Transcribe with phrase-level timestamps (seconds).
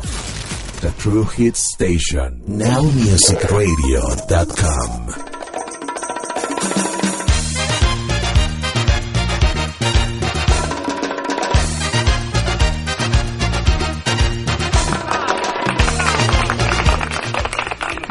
[0.00, 2.42] The True Hit Station.
[2.46, 5.41] NowMusicRadio.com.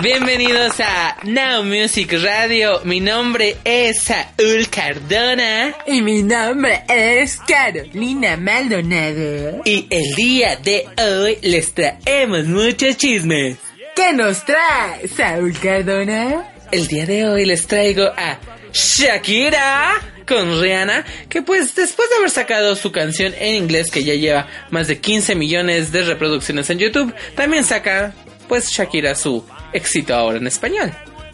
[0.01, 2.81] Bienvenidos a Now Music Radio.
[2.85, 5.75] Mi nombre es Saúl Cardona.
[5.85, 9.61] Y mi nombre es Carolina Maldonado.
[9.63, 13.57] Y el día de hoy les traemos muchos chismes.
[13.95, 16.51] ¿Qué nos trae Saúl Cardona?
[16.71, 18.39] El día de hoy les traigo a
[18.73, 24.15] Shakira con Rihanna, que pues después de haber sacado su canción en inglés que ya
[24.15, 28.15] lleva más de 15 millones de reproducciones en YouTube, también saca
[28.47, 30.91] pues Shakira su éxito ahora en español.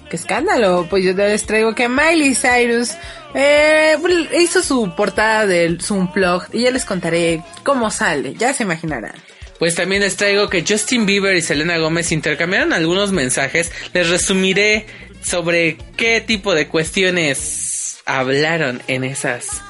[0.09, 0.87] ¡Qué escándalo!
[0.89, 2.91] Pues yo les traigo que Miley Cyrus
[3.33, 3.97] eh,
[4.39, 9.13] hizo su portada del Zoom Plug y ya les contaré cómo sale, ya se imaginarán.
[9.59, 13.71] Pues también les traigo que Justin Bieber y Selena Gómez intercambiaron algunos mensajes.
[13.93, 14.85] Les resumiré
[15.23, 19.61] sobre qué tipo de cuestiones hablaron en esas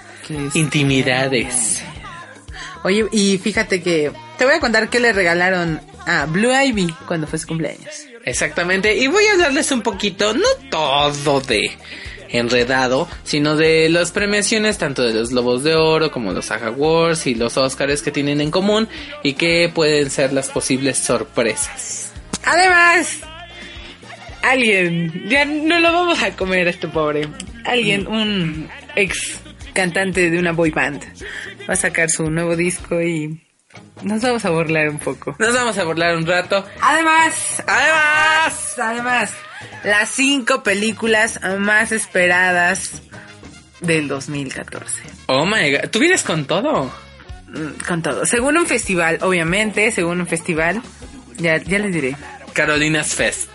[0.54, 1.82] intimidades.
[2.84, 7.26] Oye, y fíjate que te voy a contar qué le regalaron a Blue Ivy cuando
[7.26, 8.08] fue su cumpleaños.
[8.28, 11.72] Exactamente, y voy a hablarles un poquito, no todo de
[12.28, 17.26] enredado, sino de las premiaciones tanto de los Globos de Oro como los Saga Awards
[17.26, 18.90] y los Oscars que tienen en común
[19.24, 22.12] y que pueden ser las posibles sorpresas.
[22.44, 23.20] Además,
[24.44, 27.30] alguien, ya no lo vamos a comer a este pobre,
[27.64, 28.12] alguien, Mm.
[28.12, 29.40] un ex
[29.72, 31.02] cantante de una boy band,
[31.62, 33.42] va a sacar su nuevo disco y
[34.04, 35.36] nos vamos a burlar un poco.
[35.40, 36.66] Nos vamos a burlar un rato.
[36.82, 39.34] Además, Además, además,
[39.84, 43.02] las cinco películas más esperadas
[43.82, 45.02] del 2014.
[45.28, 46.92] oh my god, tú vienes con todo.
[47.48, 48.26] Mm, Con todo.
[48.26, 50.82] Según un festival, obviamente, según un festival,
[51.38, 52.16] ya, ya les diré.
[52.54, 53.50] Carolina's Fest.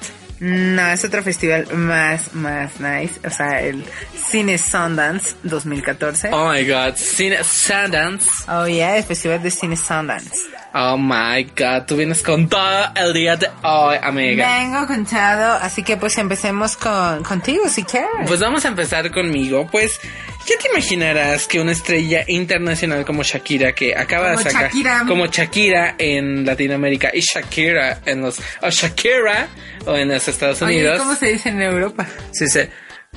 [0.44, 3.20] No, es otro festival más, más nice.
[3.25, 3.84] O sea, el
[4.28, 6.30] Cine Sundance 2014.
[6.32, 8.28] Oh my god, Cine Sundance.
[8.48, 10.36] Oh, yeah, el festival de Cine Sundance.
[10.75, 14.59] Oh my god, tú vienes con todo el día de hoy, amiga.
[14.59, 18.09] Vengo contado, así que pues empecemos con contigo si quieres.
[18.27, 19.66] Pues vamos a empezar conmigo.
[19.71, 20.00] Pues
[20.47, 25.05] ya te imaginarás que una estrella internacional como Shakira, que acaba Como de sacar Shakira.
[25.06, 29.49] como Shakira en Latinoamérica y Shakira en los o Shakira
[29.87, 30.99] o en los Estados Oye, Unidos.
[31.00, 32.06] ¿cómo se dice en Europa?
[32.33, 32.71] Se dice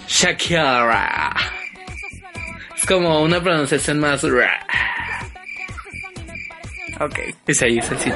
[0.10, 1.34] Shakira.
[2.78, 4.60] Es como una pronunciación más ra.
[7.00, 7.20] Ok.
[7.48, 8.10] Es ahí, es así.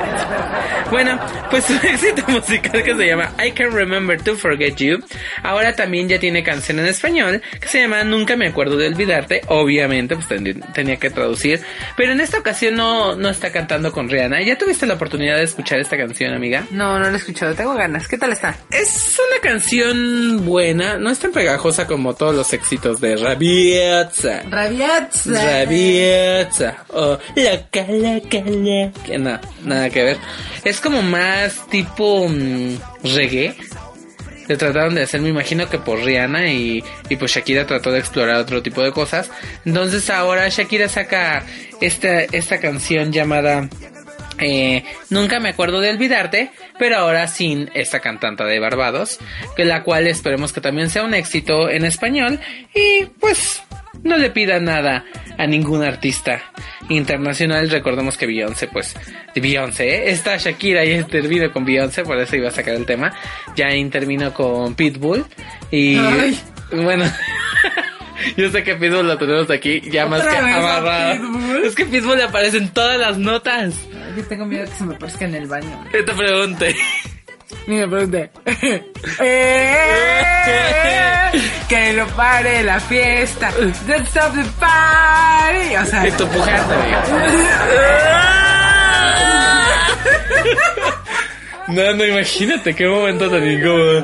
[0.89, 1.19] Bueno,
[1.51, 4.99] pues su éxito musical que se llama I Can Remember to Forget You,
[5.43, 9.41] ahora también ya tiene canción en español que se llama Nunca me acuerdo de olvidarte,
[9.47, 11.61] obviamente, pues ten- tenía que traducir,
[11.97, 14.41] pero en esta ocasión no, no está cantando con Rihanna.
[14.41, 16.65] ¿Ya tuviste la oportunidad de escuchar esta canción, amiga?
[16.71, 18.07] No, no lo he escuchado, tengo ganas.
[18.07, 18.55] ¿Qué tal está?
[18.71, 24.43] Es una canción buena, no es tan pegajosa como todos los éxitos de Rabiazza.
[24.49, 25.31] Rabiazza.
[25.33, 28.68] Rabiazza o loca, loca, loca.
[29.05, 30.17] Que no, nada que ver.
[30.63, 33.55] Es como más tipo mm, reggae.
[34.47, 37.99] Le trataron de hacer, me imagino que por Rihanna y, y pues Shakira trató de
[37.99, 39.29] explorar otro tipo de cosas.
[39.63, 41.43] Entonces ahora Shakira saca
[41.79, 43.69] esta, esta canción llamada
[44.39, 49.19] eh, Nunca me acuerdo de olvidarte, pero ahora sin esta cantante de Barbados,
[49.55, 52.39] que la cual esperemos que también sea un éxito en español
[52.73, 53.61] y pues
[54.03, 55.05] no le pida nada
[55.37, 56.41] a ningún artista
[56.89, 57.69] internacional.
[57.69, 58.95] Recordemos que Beyoncé, pues,
[59.35, 60.11] Beyoncé, ¿eh?
[60.11, 63.13] está Shakira y intervino con Beyoncé, por eso iba a sacar el tema.
[63.55, 65.25] Ya intervino con Pitbull
[65.71, 66.39] y Ay.
[66.71, 67.05] bueno.
[68.35, 71.63] Yo sé que Pitbull lo tenemos aquí ya más que amarrado.
[71.63, 73.75] Es que Pitbull le aparece en todas las notas.
[74.15, 75.85] que tengo miedo que se me parezca en el baño.
[75.91, 76.75] ¿Qué te pregunté?
[77.67, 78.29] Ni me pregunté.
[81.69, 83.51] Que no pare la fiesta.
[83.87, 85.75] Don't stop the party.
[85.75, 86.75] O sea, Y tú pujando.
[91.67, 94.01] No, no, imagínate qué momento tan incómodo.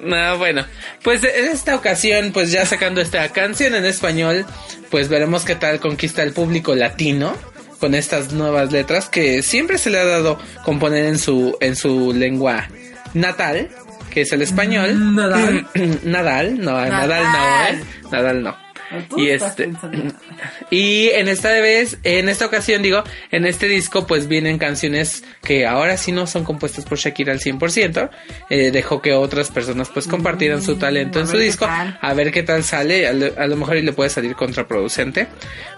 [0.00, 0.64] No, bueno,
[1.02, 4.46] pues en esta ocasión, pues ya sacando esta canción en español,
[4.90, 7.34] pues veremos qué tal conquista el público latino
[7.80, 12.14] con estas nuevas letras que siempre se le ha dado componer en su en su
[12.14, 12.66] lengua
[13.12, 13.68] natal,
[14.08, 15.14] que es el español.
[15.14, 15.66] Nadal.
[16.04, 17.84] Nadal, no, Nadal, no, ¿eh?
[18.10, 18.67] Nadal no.
[19.16, 20.12] Y este pensando.
[20.70, 25.66] y en esta vez, en esta ocasión digo, en este disco pues vienen canciones que
[25.66, 28.10] ahora sí no son compuestas por Shakira al 100%,
[28.50, 31.98] eh, dejó que otras personas pues compartieran su talento a en su disco, tal.
[32.00, 35.26] a ver qué tal sale, a lo, a lo mejor y le puede salir contraproducente,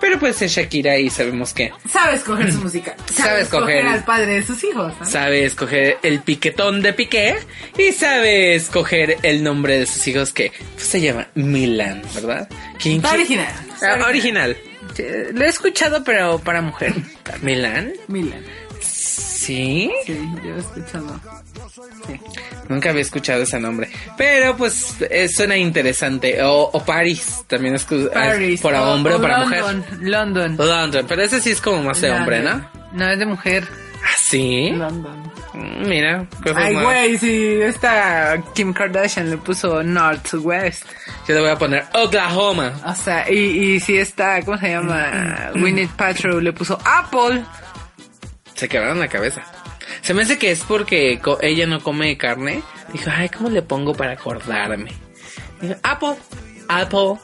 [0.01, 2.95] pero pues es Shakira y sabemos que Sabe escoger su música.
[3.13, 3.87] Sabe, Sabe escoger escoger.
[3.99, 4.93] al padre de sus hijos.
[5.01, 5.07] ¿no?
[5.07, 7.37] sabe escoger el piquetón de Piqué
[7.79, 12.49] y sabe escoger el nombre de sus hijos que pues, se llama Milan, ¿verdad?
[12.79, 13.55] ¿Quién, Está quién- original.
[13.83, 14.57] Ah, original.
[14.95, 16.95] Sí, Lo he escuchado, pero para mujer.
[17.43, 17.93] ¿Milan?
[18.09, 18.43] Milan.
[18.81, 19.91] Sí.
[20.07, 21.21] Sí, yo he escuchado.
[22.07, 22.21] Sí.
[22.69, 23.91] Nunca había escuchado ese nombre.
[24.17, 26.43] Pero pues eh, suena interesante.
[26.43, 28.61] O, o Paris, también es que- Paris.
[28.61, 29.99] para o- hombre o, o para London, mujer.
[30.03, 30.57] London.
[30.57, 32.69] London, pero ese sí es como más de hombre, ¿no?
[32.93, 33.67] No, es de mujer.
[34.03, 34.71] ¿Ah, sí?
[34.71, 35.33] London.
[35.55, 40.85] Mm, Mira, cosas Ay, güey, sí, esta Kim Kardashian le puso Northwest.
[41.27, 42.73] Yo le voy a poner Oklahoma.
[42.87, 43.37] O sea, y,
[43.75, 45.51] y si esta, ¿cómo se llama?
[45.55, 47.43] Gwyneth Paltrow le puso Apple.
[48.55, 49.43] Se quebraron la cabeza.
[50.03, 52.63] Se me hace que es porque ella no come carne.
[52.93, 54.93] Dijo, ay, ¿cómo le pongo para acordarme?
[55.61, 56.15] Dijo, Apple,
[56.69, 57.15] Apple.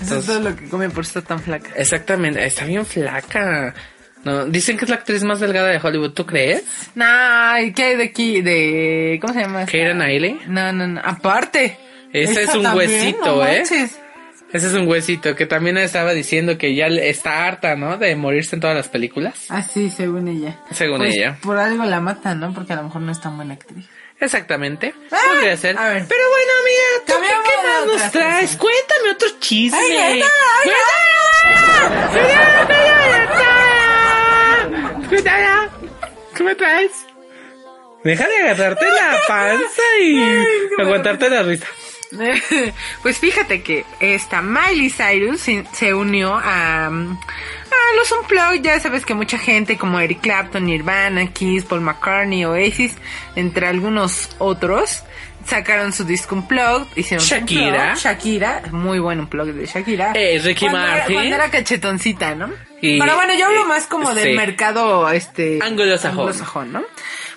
[0.00, 1.70] Eso es Entonces, todo lo que come por estar tan flaca.
[1.76, 3.74] exactamente, está bien flaca.
[4.24, 6.62] No, dicen que es la actriz más delgada de Hollywood, ¿tú crees?
[6.94, 8.42] Nah, ¿y qué hay de aquí?
[8.42, 9.64] De, ¿cómo se llama?
[9.66, 10.40] Keira Knightley.
[10.46, 11.00] No, no, no.
[11.02, 11.78] Aparte.
[12.12, 13.62] Ese es un también, huesito, no ¿eh?
[13.62, 13.86] Ese
[14.66, 17.96] es un huesito que también estaba diciendo que ya está harta, ¿no?
[17.98, 19.46] De morirse en todas las películas.
[19.48, 20.58] Ah, sí, según ella.
[20.72, 21.38] Según Pues, ella.
[21.40, 22.52] Por algo la matan, ¿no?
[22.52, 23.86] Porque a lo mejor no es tan buena actriz.
[24.18, 24.92] Exactamente.
[25.12, 25.78] Ah, Podría ser.
[25.78, 26.04] a ver.
[26.08, 27.32] Pero bueno, amiga, ¿tú qué,
[27.68, 28.50] más nos traes?
[28.50, 28.58] cosa.
[28.58, 29.78] Cuéntame otro chisme.
[29.78, 30.26] Ay, neta,
[30.64, 32.30] ay, Cuéntame.
[35.08, 35.46] Cuéntame.
[36.36, 37.06] ¿Qué me traes?
[38.04, 40.22] Deja de agarrarte la panza y
[40.78, 41.66] aguantarte la risa.
[43.02, 45.42] pues fíjate que esta Miley Cyrus
[45.72, 48.62] se, unió a, a los Unplugged.
[48.62, 52.96] Ya sabes que mucha gente como Eric Clapton, Nirvana, Kiss, Paul McCartney, Oasis,
[53.36, 55.04] entre algunos otros,
[55.46, 56.96] sacaron su disco Unplugged.
[56.96, 57.66] Hicieron Shakira.
[57.92, 57.96] Unplugged.
[57.98, 60.12] Shakira, muy buen Unplugged de Shakira.
[60.14, 61.14] Eh, Ricky cuando era- Martin.
[61.16, 62.50] cuando era cachetoncita, ¿no?
[62.80, 64.36] Y- Pero bueno, yo hablo más como del sí.
[64.36, 66.20] mercado este Anglosajón.
[66.20, 66.82] anglosajón, ¿no?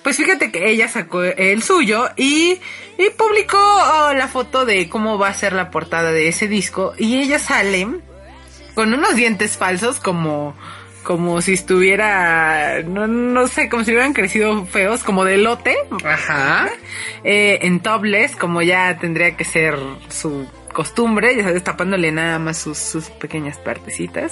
[0.04, 2.60] Pues fíjate que ella sacó el suyo y,
[2.98, 6.94] y publicó oh, la foto de cómo va a ser la portada de ese disco
[6.98, 7.88] y ella sale
[8.76, 10.56] con unos dientes falsos como
[11.04, 16.70] como si estuviera no, no sé, como si hubieran crecido feos, como de lote, Ajá.
[17.24, 19.78] eh, en topless, como ya tendría que ser
[20.10, 24.32] su costumbre, ya sabes, tapándole nada más sus, sus pequeñas partecitas.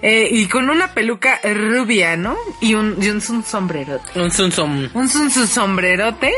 [0.00, 2.36] Eh, y con una peluca rubia, ¿no?
[2.60, 4.04] Y un, y un, un sombrerote.
[4.14, 4.30] Un
[4.62, 6.32] un- un sombrerote.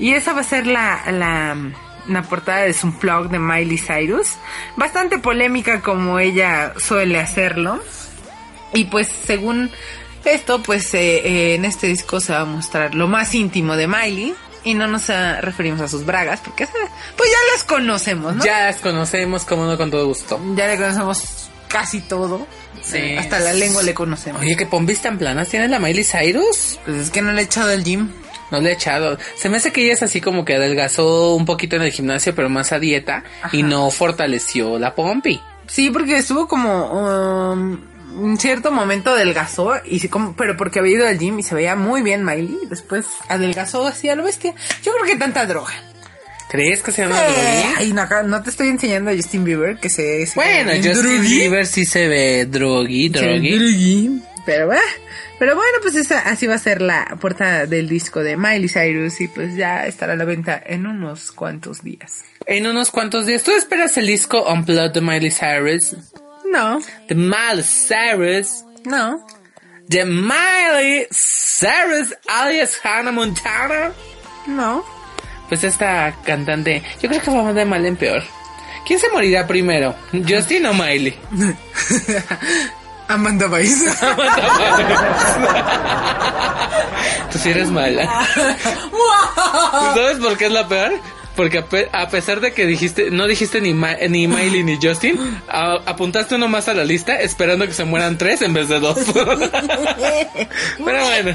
[0.00, 1.56] Y esa va a ser la, la,
[2.08, 4.36] la portada de su blog de Miley Cyrus.
[4.76, 7.80] Bastante polémica como ella suele hacerlo.
[8.74, 9.70] Y pues según
[10.24, 13.86] esto, pues eh, eh, en este disco se va a mostrar lo más íntimo de
[13.86, 14.34] Miley.
[14.64, 16.66] Y no nos ah, referimos a sus bragas, porque
[17.16, 18.44] pues ya las conocemos, ¿no?
[18.44, 20.38] Ya las conocemos, como no, con todo gusto.
[20.56, 22.46] Ya le conocemos casi todo.
[22.82, 22.98] Sí.
[22.98, 24.42] Eh, hasta la lengua le conocemos.
[24.42, 26.78] Oye, ¿qué pompis tan planas tiene la Miley Cyrus?
[26.84, 28.10] Pues es que no le he echado el gym.
[28.50, 29.16] No le he echado.
[29.36, 32.34] Se me hace que ella es así como que adelgazó un poquito en el gimnasio,
[32.34, 33.22] pero más a dieta.
[33.52, 35.40] Y no fortaleció la pompi.
[35.66, 37.78] Sí, porque estuvo como um,
[38.16, 41.54] un cierto momento adelgazó y se como, pero porque había ido al gym y se
[41.54, 44.54] veía muy bien Miley, después adelgazó así a lo bestia.
[44.82, 45.72] Yo creo que tanta droga.
[46.48, 49.90] ¿Crees que se llama Eh, ay, no, no te estoy enseñando a Justin Bieber que
[49.90, 51.20] se, se Bueno, Justin.
[51.20, 54.22] Bieber sí se ve drogui, drogui.
[54.46, 54.80] Pero va.
[55.38, 59.20] Pero bueno, pues esa, así va a ser la portada del disco de Miley Cyrus
[59.20, 62.24] y pues ya estará a la venta en unos cuantos días.
[62.46, 63.44] En unos cuantos días.
[63.44, 65.96] ¿Tú esperas el disco Unplugged de Miley Cyrus?
[66.52, 68.64] No, De Miley Cyrus.
[68.84, 69.24] no,
[69.86, 73.92] De Miley Cyrus alias Hannah Montana.
[74.46, 74.84] no.
[75.48, 78.22] Pues esta cantante, yo creo que va de mal en peor.
[78.86, 79.94] ¿Quién se morirá primero?
[80.12, 81.18] ¿Justin o Miley?
[83.08, 83.82] Amanda Baez.
[87.32, 88.26] Tú sí eres mala.
[89.94, 90.92] ¿Sabes por qué es la peor?
[91.38, 94.76] Porque a, pe- a pesar de que dijiste, no dijiste ni, Ma- ni Miley ni
[94.82, 95.16] Justin,
[95.48, 98.98] apuntaste uno más a la lista esperando que se mueran tres en vez de dos.
[99.14, 101.32] Pero bueno.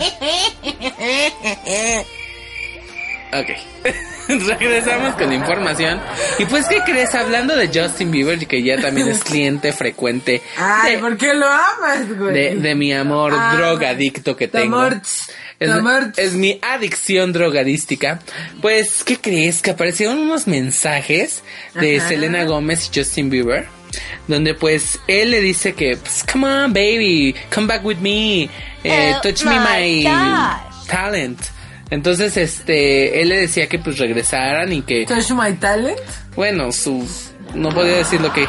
[3.32, 3.50] Ok.
[4.60, 6.00] Regresamos con información.
[6.38, 7.14] Y pues, ¿qué crees?
[7.16, 11.46] Hablando de Justin Bieber, que ya también es cliente frecuente Ay, de- ¿por qué lo
[11.48, 12.34] amas, güey?
[12.34, 14.78] de, de mi amor Ah, drogadicto que te tengo.
[14.80, 15.30] amorts,
[16.18, 18.20] Es, mi adicción drogadística.
[18.62, 19.62] Pues, ¿qué crees?
[19.62, 21.44] Que aparecieron unos mensajes
[21.80, 22.08] de Ajá.
[22.10, 23.66] Selena Gómez y Justin Bieber.
[24.28, 28.50] Donde pues él le dice que, pues, come on baby, come back with me,
[28.84, 30.88] eh, Oh touch me my my gosh.
[30.88, 31.40] talent.
[31.92, 36.00] Entonces, este, él le decía que pues regresaran y que Touch my talent.
[36.36, 37.08] bueno, su
[37.54, 38.48] no podía decir lo que.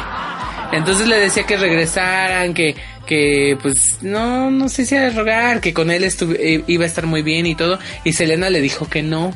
[0.71, 5.73] Entonces le decía que regresaran, que que pues no no sé si a rogar, que
[5.73, 9.03] con él eh, iba a estar muy bien y todo, y Selena le dijo que
[9.03, 9.31] no,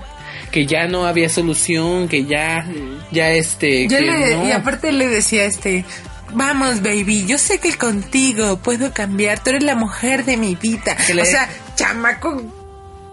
[0.52, 2.66] que ya no había solución, que ya
[3.12, 4.48] ya este Yo que le, no.
[4.48, 5.86] Y aparte le decía este,
[6.34, 10.98] vamos baby, yo sé que contigo puedo cambiar, tú eres la mujer de mi vida.
[11.22, 12.59] O sea, chamaco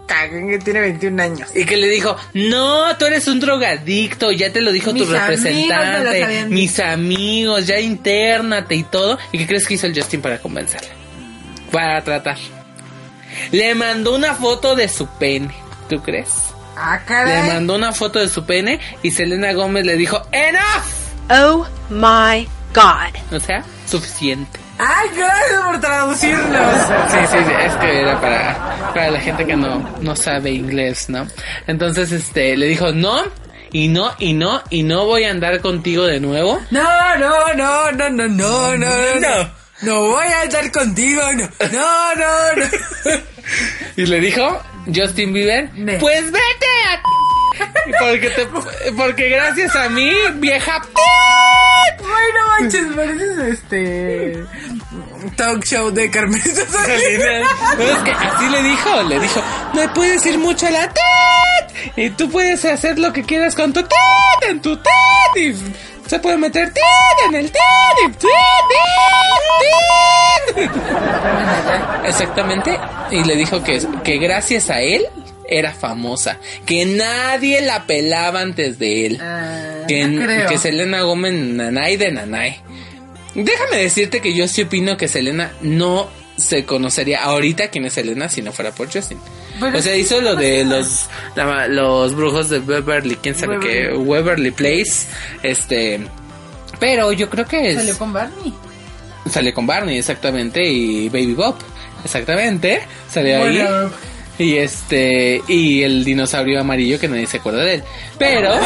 [0.07, 1.49] que tiene 21 años.
[1.55, 5.11] Y que le dijo, no, tú eres un drogadicto, ya te lo dijo Mis tu
[5.11, 9.17] representante, mis amigos, ya internate y todo.
[9.31, 10.89] ¿Y qué crees que hizo el Justin para convencerla?
[11.71, 12.37] Para tratar.
[13.51, 15.53] Le mandó una foto de su pene,
[15.89, 16.29] ¿tú crees?
[16.75, 20.85] Ah, Le mandó una foto de su pene y Selena Gómez le dijo, enough.
[21.29, 23.35] Oh my god.
[23.35, 24.66] O sea, suficiente.
[24.79, 26.73] Ay, gracias por traducirnos.
[27.09, 31.09] Sí, sí, sí, es que era para, para la gente que no, no sabe inglés,
[31.09, 31.27] ¿no?
[31.65, 33.23] Entonces, este, le dijo, no,
[33.71, 36.61] y no, y no, y no voy a andar contigo de nuevo.
[36.71, 39.57] No, no, no, no, no, no, no, no.
[39.81, 41.49] No voy a estar contigo, no.
[41.71, 43.21] No, no, no.
[43.95, 44.61] Y le dijo,
[44.93, 45.69] Justin Bieber,
[45.99, 47.01] pues vete a...
[47.99, 48.47] Porque, te,
[48.95, 50.81] porque gracias a mí, vieja...
[51.97, 54.43] Bueno, manches, pareces este.
[55.35, 57.51] Talk show de Carmelita Salinas.
[57.77, 59.41] No, es que así le dijo, le dijo,
[59.73, 63.73] no puedes ir mucho a la TED y tú puedes hacer lo que quieras con
[63.73, 65.55] tu TED, en tu TED y
[66.07, 67.59] se puede meter TED en el TED
[68.05, 68.27] y TED,
[70.55, 70.69] TED, TED.
[72.05, 72.79] Exactamente,
[73.11, 75.05] y le dijo que, que gracias a él
[75.49, 79.21] era famosa, que nadie la pelaba antes de él,
[79.87, 80.49] que, creo.
[80.49, 82.57] que Selena Gómez nanay de nanay.
[83.35, 88.29] Déjame decirte que yo sí opino que Selena no se conocería ahorita quién es Selena
[88.29, 89.17] si no fuera por Justin.
[89.59, 93.91] Pero o sea, hizo lo de los la- los brujos de Beverly, quién sabe qué,
[93.95, 95.07] Waverly Place,
[95.41, 95.99] este,
[96.79, 98.53] pero yo creo que es, Salió con Barney.
[99.31, 101.55] salió con Barney exactamente y Baby Bob,
[102.05, 103.65] exactamente, salió ahí.
[104.39, 107.83] Y este, y el dinosaurio amarillo que nadie se acuerda de él.
[108.19, 108.51] Pero,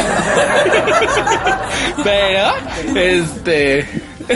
[2.04, 2.52] pero,
[2.94, 3.86] este,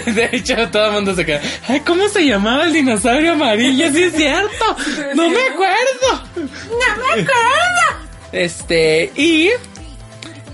[0.07, 3.91] de hecho todo el mundo se queda, ay, ¿cómo se llamaba el dinosaurio amarillo?
[3.93, 4.77] Sí es cierto,
[5.15, 6.25] no me acuerdo.
[6.37, 8.07] No me acuerdo.
[8.33, 9.51] Este, y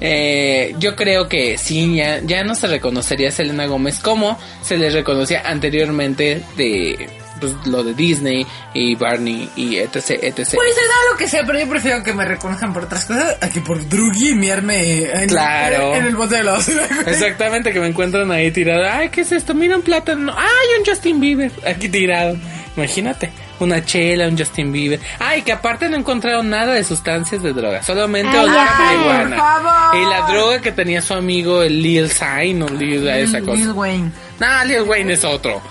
[0.00, 4.76] eh, yo creo que sí, ya, ya no se reconocería a Selena Gómez como se
[4.76, 10.34] le reconocía anteriormente de pues, lo de Disney y Barney y etc, etc.
[10.34, 13.36] Pues se da lo que sea, pero yo prefiero que me reconozcan por otras cosas
[13.40, 15.94] a que por druggy y miarme en, Claro.
[15.94, 16.86] en el bote de la basura.
[17.06, 18.84] Exactamente, que me encuentran ahí tirado.
[18.90, 19.52] Ay, ¿qué es esto?
[19.54, 20.32] Mira un plátano.
[20.36, 22.36] Ay, un Justin Bieber aquí tirado.
[22.76, 23.30] Imagínate,
[23.62, 25.00] una chela, un Justin Bieber.
[25.18, 29.36] Ay, que aparte no encontraron nada de sustancias de droga, solamente Ay, olor a marihuana.
[29.94, 33.72] Y la droga que tenía su amigo el Lil Sign o Lil esa Lil cosa.
[33.72, 34.10] Wayne.
[34.40, 35.62] No, Lil Wayne es otro.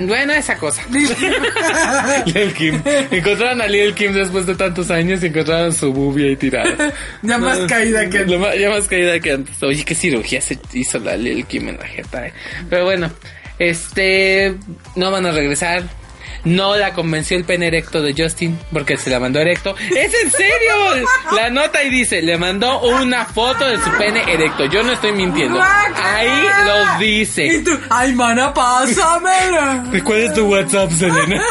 [0.00, 0.82] Bueno, esa cosa.
[0.90, 2.80] Lil Kim.
[3.10, 6.92] Encontraron a Lil Kim después de tantos años y encontraron su boobie ahí tirada.
[7.22, 9.62] Ya más caída que ma- ya más caída que antes.
[9.62, 12.26] Oye, qué cirugía se hizo la Lil Kim en la jeta.
[12.26, 12.32] eh.
[12.68, 13.10] Pero bueno,
[13.58, 14.54] este.
[14.96, 15.82] No van a regresar.
[16.44, 19.76] No la convenció el pene erecto de Justin porque se la mandó erecto.
[19.78, 21.06] ¡Es en serio!
[21.36, 24.64] La nota y dice: le mandó una foto de su pene erecto.
[24.66, 25.60] Yo no estoy mintiendo.
[25.62, 27.62] Ahí lo Y dice.
[27.64, 29.84] tú, ay, mana, pásamela.
[30.02, 31.42] ¿Cuál es tu WhatsApp, Selena?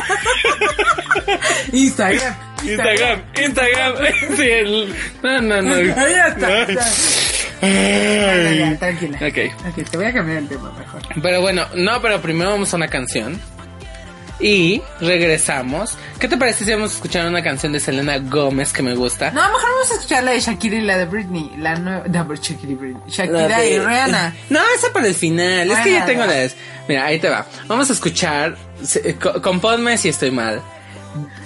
[1.71, 2.35] Instagram.
[2.63, 3.93] Instagram, Instagram.
[4.35, 5.73] Sí, el- No, no, no.
[5.75, 6.67] Ahí está.
[6.67, 6.75] ya.
[7.61, 7.67] Ya,
[8.51, 8.75] ya, Ay.
[8.79, 9.17] tranquila.
[9.21, 9.37] Ok.
[9.69, 11.01] Ok, te voy a cambiar el tema mejor.
[11.21, 13.39] Pero bueno, no, pero primero vamos a una canción.
[14.41, 15.97] Y regresamos.
[16.19, 19.29] ¿Qué te parece si vamos a escuchar una canción de Selena Gómez que me gusta?
[19.31, 21.51] No, mejor vamos a escuchar la de Shakira y la de Britney.
[21.59, 22.03] La nueva.
[22.07, 23.01] No, Shakira y Britney.
[23.05, 24.35] La Shakira de- y Rihanna.
[24.49, 25.69] No, esa para el final.
[25.69, 26.27] es que ya tengo va.
[26.27, 26.55] las.
[26.87, 27.45] Mira, ahí te va.
[27.67, 28.55] Vamos a escuchar.
[29.21, 30.59] co- Compónme si estoy mal.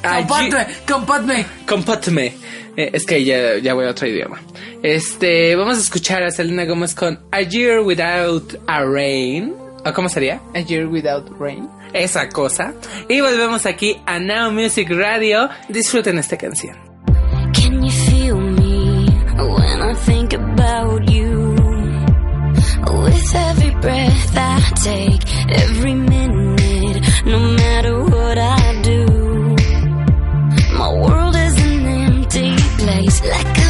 [0.03, 1.45] Compótme, compótme.
[1.67, 2.33] Compótme.
[2.77, 4.39] Eh, es que ya, ya voy a otro idioma.
[4.83, 9.53] Este, vamos a escuchar a Selena Gómez con A Year Without a Rain.
[9.85, 10.41] ¿O cómo sería?
[10.55, 11.69] A Year Without Rain.
[11.93, 12.73] Esa cosa.
[13.07, 15.47] Y volvemos aquí a Now Music Radio.
[15.69, 16.75] Disfruten esta canción.
[17.53, 19.05] Can you feel me
[19.37, 21.55] when I think about you?
[23.03, 29.55] With every breath I take, every minute, no matter what I do,
[30.77, 33.21] my world is an empty place.
[33.23, 33.64] Like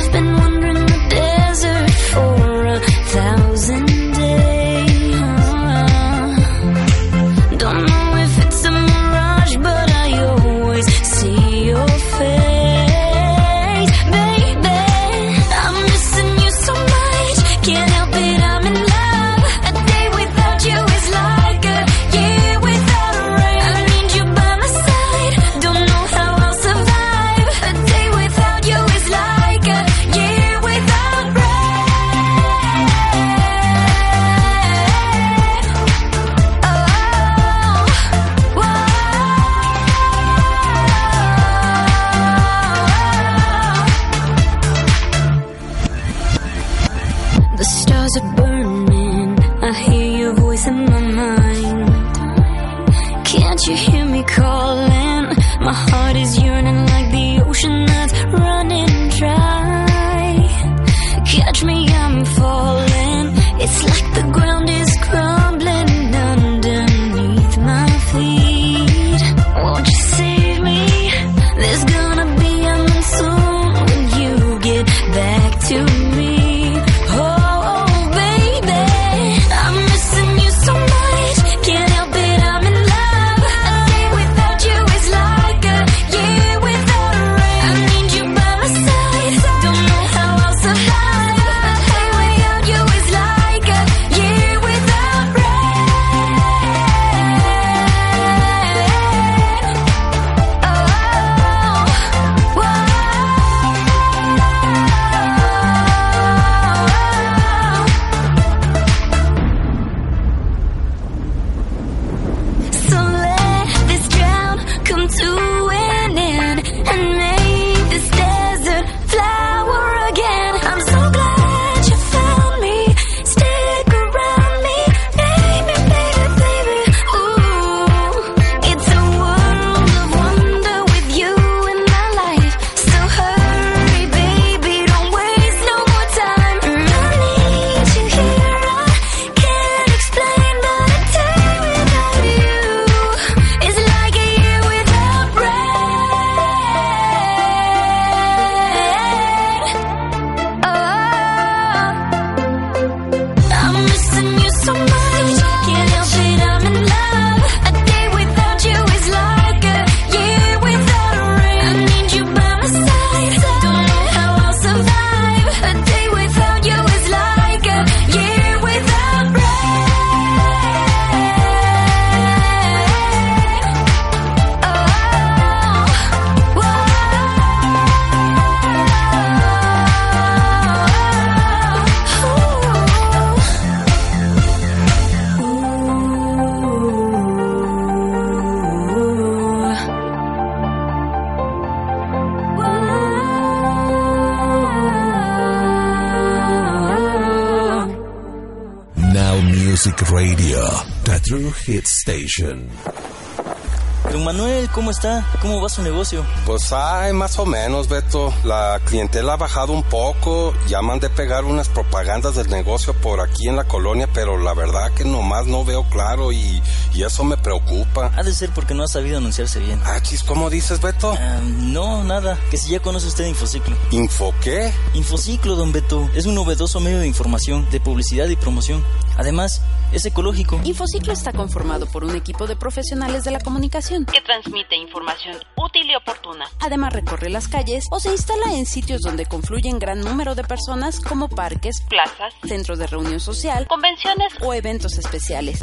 [204.11, 205.25] Don Manuel, ¿cómo está?
[205.41, 206.25] ¿Cómo va su negocio?
[206.45, 208.33] Pues hay más o menos, Beto.
[208.43, 210.53] La clientela ha bajado un poco.
[210.67, 214.91] Ya mandé pegar unas propagandas del negocio por aquí en la colonia, pero la verdad
[214.93, 216.61] que nomás no veo claro y,
[216.93, 218.11] y eso me preocupa.
[218.15, 219.79] Ha de ser porque no ha sabido anunciarse bien.
[219.85, 221.13] Ah, chis, ¿cómo dices, Beto?
[221.17, 222.37] Ah, no, nada.
[222.51, 223.77] Que si ya conoce usted Infociclo.
[223.91, 224.73] ¿Info qué?
[224.93, 228.83] Infociclo, don Beto, es un novedoso medio de información, de publicidad y promoción.
[229.17, 229.61] Además,
[229.95, 230.59] es ecológico.
[230.65, 235.89] Infociclo está conformado por un equipo de profesionales de la comunicación que transmite información útil
[235.89, 236.45] y oportuna.
[236.59, 240.99] Además recorre las calles o se instala en sitios donde confluyen gran número de personas
[240.99, 245.59] como parques, plazas, centros de reunión social, convenciones o eventos especiales.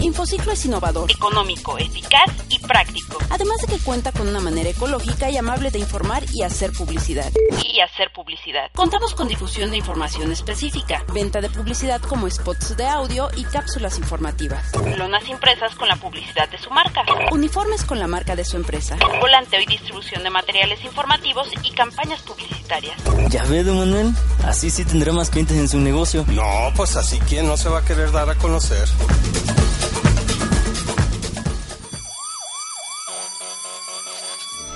[0.00, 3.18] Infociclo es innovador, económico, eficaz y práctico.
[3.30, 7.32] Además de que cuenta con una manera ecológica y amable de informar y hacer publicidad.
[7.62, 8.70] Y hacer publicidad.
[8.74, 13.98] Contamos con difusión de información específica, venta de publicidad como spots de audio y cápsulas
[13.98, 14.72] informativas.
[14.96, 17.04] Lonas impresas con la publicidad de su marca.
[17.30, 18.96] Uniformes con la marca de su empresa.
[19.36, 22.96] Volanteo y distribución de materiales informativos y campañas publicitarias.
[23.28, 24.14] Ya ve, don Manuel,
[24.46, 26.24] así sí tendrá más clientes en su negocio.
[26.28, 28.88] No, pues así quién no se va a querer dar a conocer.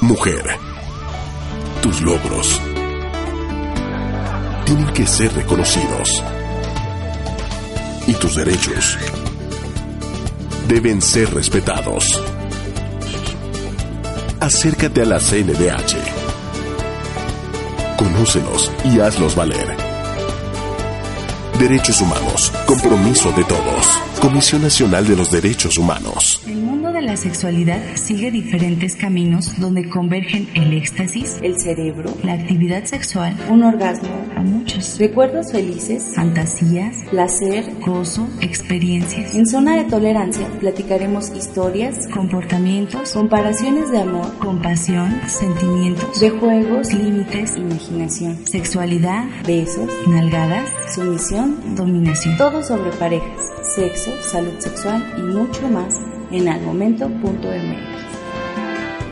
[0.03, 0.45] Mujer,
[1.81, 2.61] tus logros
[4.67, 6.23] tienen que ser reconocidos.
[8.07, 8.99] Y tus derechos
[10.69, 12.21] deben ser respetados.
[14.41, 15.97] Acércate a la CNDH.
[17.99, 19.77] Conócelos y hazlos valer.
[21.59, 22.51] Derechos Humanos.
[22.65, 23.87] Compromiso de todos.
[24.19, 26.41] Comisión Nacional de los Derechos Humanos.
[27.01, 33.35] De la sexualidad sigue diferentes caminos donde convergen el éxtasis, el cerebro, la actividad sexual,
[33.49, 39.35] un orgasmo, a muchos, recuerdos felices, fantasías, placer, gozo, experiencias.
[39.35, 47.57] En zona de tolerancia platicaremos historias, comportamientos, comparaciones de amor, compasión, sentimientos, de juegos, límites,
[47.57, 52.37] imaginación, sexualidad, besos, nalgadas, sumisión, dominación.
[52.37, 53.41] Todo sobre parejas,
[53.75, 55.99] sexo, salud sexual y mucho más
[56.31, 57.81] en almomento.mx.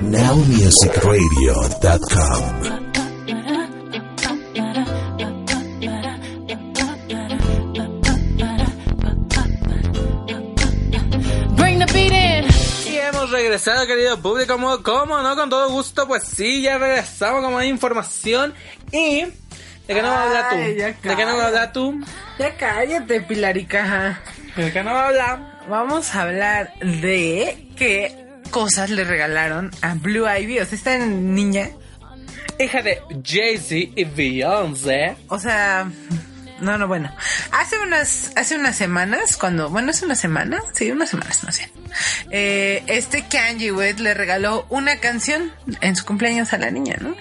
[0.01, 2.79] NowMusicRadio.com
[12.87, 15.37] Y hemos regresado, querido público, como, ¿cómo no?
[15.37, 18.55] Con todo gusto, pues sí, ya regresamos como hay información
[18.93, 19.25] y...
[19.89, 20.57] ¿De qué no vas a hablar tú?
[20.57, 22.01] ¿De qué no vas a hablar tú?
[22.39, 24.21] Ya cállate, Pilarica.
[24.55, 25.48] ¿De qué no vas a hablar?
[25.69, 28.17] Vamos a hablar de qué
[28.51, 30.61] cosas le regalaron a Blue Ivy.
[30.61, 31.71] O sea, esta niña.
[32.59, 35.17] Hija de Jay-Z y Beyoncé.
[35.29, 35.91] O sea,
[36.61, 37.13] no, no, bueno.
[37.53, 41.71] Hace unas, hace unas semanas, cuando, bueno, hace una semana, sí, unas semanas, no sé.
[42.31, 47.15] Eh, este Kanye West le regaló una canción en su cumpleaños a la niña, ¿no?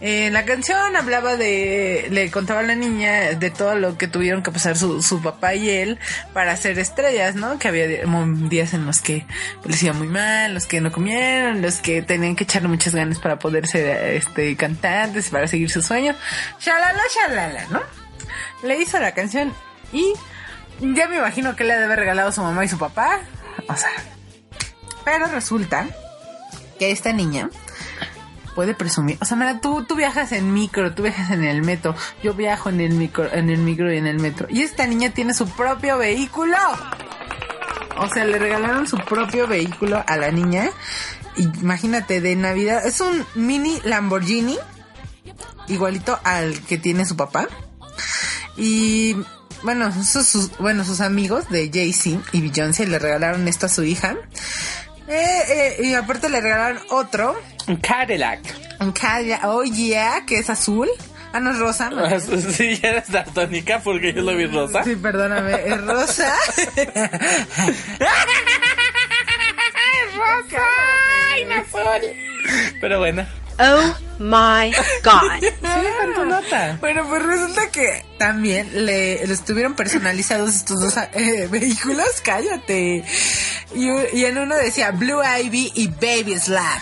[0.00, 4.42] Eh, la canción hablaba de, le contaba a la niña de todo lo que tuvieron
[4.42, 5.98] que pasar su, su papá y él
[6.32, 7.58] para ser estrellas, ¿no?
[7.58, 9.26] Que había días en los que
[9.64, 13.18] les iba muy mal, los que no comieron, los que tenían que echarle muchas ganas
[13.18, 16.16] para poder ser, este, cantantes, para seguir sus sueños.
[16.60, 18.09] Shalala, shalala, ¿no?
[18.62, 19.52] Le hizo la canción
[19.92, 20.14] y
[20.80, 23.20] ya me imagino que le debe haber regalado su mamá y su papá.
[23.68, 23.90] O sea,
[25.04, 25.86] pero resulta
[26.78, 27.50] que esta niña
[28.54, 29.18] puede presumir.
[29.20, 31.94] O sea, mira, tú, tú viajas en micro, tú viajas en el metro.
[32.22, 34.46] Yo viajo en el micro, en el micro y en el metro.
[34.50, 36.56] Y esta niña tiene su propio vehículo.
[37.98, 40.70] O sea, le regalaron su propio vehículo a la niña.
[41.36, 42.86] Imagínate, de Navidad.
[42.86, 44.58] Es un mini Lamborghini.
[45.68, 47.46] Igualito al que tiene su papá.
[48.62, 49.16] Y
[49.62, 53.82] bueno, sus, sus- bueno, sus amigos de Jay-Z y Beyoncé le regalaron esto a su
[53.84, 54.16] hija.
[55.08, 57.40] Eh, eh, y aparte le regalaron otro.
[57.66, 58.40] Un Cadillac.
[58.80, 60.88] Un Cadillac, oh yeah, que es azul.
[61.32, 61.88] Ah, no es rosa.
[61.90, 62.06] ¿no?
[62.20, 64.84] Sí, ya eres daltónica porque yo lo vi rosa.
[64.84, 66.34] Sí, perdóname, es rosa.
[70.16, 70.58] rosa.
[71.32, 71.64] Ay, no
[72.80, 73.26] Pero bueno.
[73.62, 75.42] Oh my God.
[76.26, 76.78] Nota.
[76.80, 82.20] Bueno, pues resulta que también le, le estuvieron personalizados estos dos eh, vehículos.
[82.22, 83.04] Cállate.
[83.74, 86.80] Y, y en uno decía Blue Ivy y Baby Slap.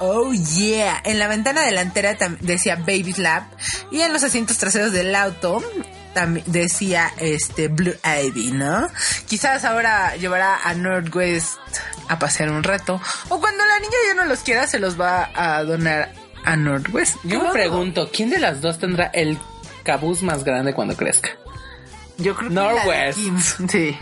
[0.00, 1.00] Oh yeah.
[1.04, 3.44] En la ventana delantera decía Baby Slap.
[3.90, 5.62] Y en los asientos traseros del auto
[6.12, 8.88] también decía este Blue Ivy, ¿no?
[9.26, 11.58] Quizás ahora llevará a Northwest
[12.08, 13.00] a pasear un rato.
[13.28, 16.12] O cuando la niña ya no los quiera, se los va a donar
[16.44, 17.16] a Northwest.
[17.24, 19.38] Yo me pregunto, ¿quién de las dos tendrá el
[19.84, 21.30] cabuz más grande cuando crezca?
[22.18, 23.18] Yo creo que Northwest.
[23.18, 23.42] la de.
[23.68, 23.98] Sí.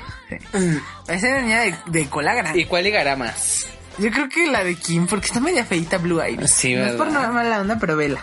[0.53, 0.81] sí.
[1.09, 2.61] Esa era niña de, de cola grande.
[2.61, 3.67] ¿Y cuál ligará más?
[3.99, 6.47] Yo creo que la de Kim, porque está media feita Blue Ivy.
[6.49, 8.21] Sí, no es por nada mala onda, pero vela.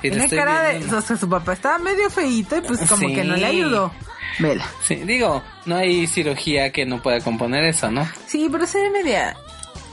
[0.00, 0.94] Tiene cara de...
[0.94, 3.14] O sea, su papá estaba medio feito y pues como Sí.
[3.14, 3.92] que no le ayudó.
[4.38, 4.64] Vela.
[4.82, 8.08] Sí, digo, no hay cirugía que no pueda componer eso, ¿no?
[8.26, 9.36] Sí, pero se ve media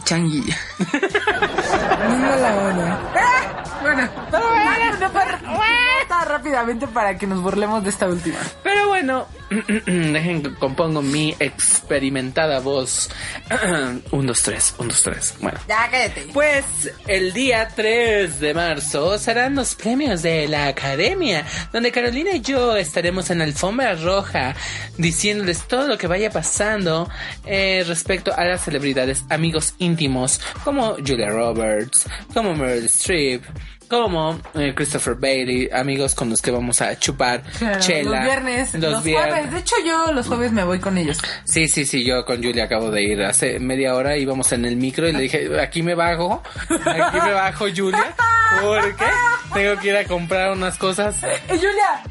[0.04, 0.58] changuilla.
[0.80, 3.00] no mala onda.
[3.16, 3.64] ¡Ah!
[3.82, 8.38] Bueno, no, no, no, no, no, rápidamente para que nos burlemos de esta última.
[8.64, 9.28] Pero bueno,
[9.86, 13.10] dejen que compongo mi experimentada voz.
[14.12, 15.36] un, dos, tres, un, dos, tres.
[15.42, 15.60] Bueno.
[15.68, 16.28] Ya cállate.
[16.34, 16.66] Pues
[17.08, 22.76] el día 3 de marzo serán los premios de la Academia, donde Carolina y yo
[22.76, 24.56] estaremos en alfombra roja
[24.98, 27.10] diciéndoles todo lo que vaya pasando
[27.46, 33.44] eh, respecto a las celebridades, amigos íntimos como Julia Roberts, como Meryl Streep,
[33.90, 38.12] como eh, Christopher Bailey, amigos con los que vamos a chupar Claro, chela.
[38.18, 38.74] Los viernes.
[38.76, 39.34] Los Los, viernes.
[39.34, 39.52] jueves.
[39.52, 41.18] De hecho, yo los jueves me voy con ellos.
[41.44, 44.76] Sí, sí, sí, yo con Julia acabo de ir hace media hora, íbamos en el
[44.78, 48.16] micro y le dije, aquí me bajo, aquí me bajo Julia,
[48.62, 49.06] porque
[49.54, 51.16] tengo que ir a comprar unas cosas.
[51.24, 52.04] ¡Eh, Julia!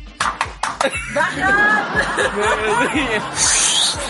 [1.14, 1.88] ¡Baja!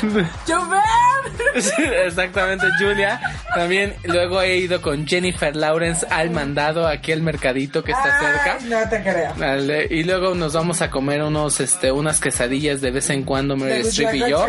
[0.47, 1.18] ¡Llover!
[2.07, 3.21] Exactamente, Julia.
[3.55, 8.59] También luego he ido con Jennifer Lawrence al mandado aquí al mercadito que está cerca.
[8.61, 9.35] Ay, no te creo.
[9.37, 13.57] Vale, y luego nos vamos a comer unos, este, unas quesadillas de vez en cuando,
[13.57, 14.47] Meryl Streep y yo.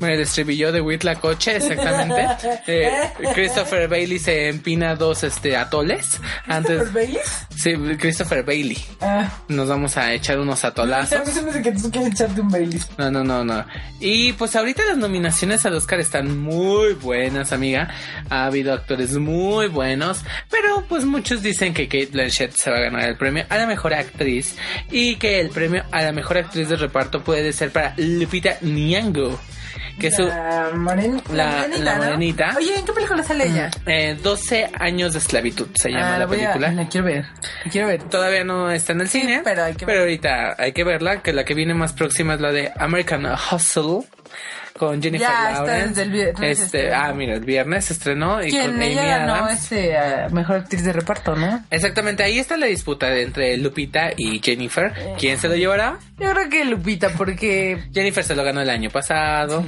[0.00, 2.28] Meryl Streep y yo de Huitlacoche, exactamente.
[2.66, 2.90] Eh,
[3.34, 6.20] Christopher Bailey se empina dos, este, atoles.
[6.46, 7.18] Antes, ¿Christopher Bailey?
[7.56, 8.78] sí, Christopher Bailey.
[9.00, 9.28] Ah.
[9.48, 11.10] Nos vamos a echar unos atolazos.
[12.98, 13.64] No, no, no, no.
[13.98, 17.88] Y pues ahorita las nominaciones al Oscar están muy buenas, amiga.
[18.30, 22.80] Ha habido actores muy buenos, pero pues muchos dicen que Kate Blanchett se va a
[22.80, 24.56] ganar el premio a la mejor actriz
[24.90, 29.38] y que el premio a la mejor actriz de reparto puede ser para Lupita Nyong'o,
[30.00, 32.04] que su La, moren- La- la ¿no?
[32.04, 32.54] morenita.
[32.56, 33.70] Oye, ¿en qué película sale ella?
[33.86, 36.72] eh, 12 años de esclavitud se llama Ah, la a- película.
[36.72, 37.26] la quiero ver.
[37.64, 38.02] La quiero ver.
[38.02, 41.32] Todavía no está en el cine, pero hay que pero ahorita hay que verla, que
[41.32, 44.08] la que viene más próxima es la de American Hustle
[44.80, 45.88] con Jennifer Ya, está Lawrence.
[45.88, 46.94] desde el viernes, este, este.
[46.94, 49.62] ah, mira, el viernes se estrenó y con Amy ganó Adams.
[49.64, 51.62] este, a mejor actriz de reparto, ¿no?
[51.70, 54.90] Exactamente, ahí está la disputa entre Lupita y Jennifer.
[55.18, 55.98] ¿Quién se lo llevará?
[56.18, 59.62] Yo creo que Lupita, porque Jennifer se lo ganó el año pasado.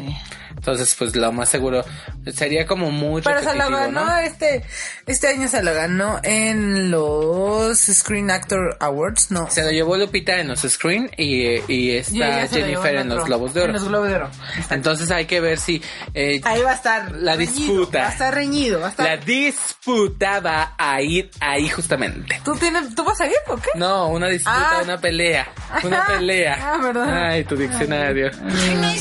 [0.57, 1.85] Entonces, pues lo más seguro
[2.33, 4.17] sería como muy Pero se lo ganó ¿no?
[4.19, 4.63] este,
[5.07, 9.51] este año se lo ganó en los Screen Actor Awards, no.
[9.51, 13.63] Se lo llevó Lupita en los Screen y, y está Jennifer en los Globos de
[13.63, 13.71] Oro.
[13.71, 14.31] En los Globos de Oro.
[14.71, 15.83] Entonces hay que ver si
[16.15, 17.99] eh, Ahí va a estar La reñido, disputa.
[18.01, 19.07] Va a estar reñido, va a estar.
[19.07, 22.41] la disputa va a ir ahí justamente.
[22.45, 23.71] ¿Tú tienes, tú vas a ir o qué?
[23.75, 24.81] No, una disputa, Ah.
[24.85, 25.49] una pelea.
[25.83, 26.59] Una pelea.
[26.61, 27.09] Ah, perdón.
[27.09, 28.31] Ay, tu diccionario.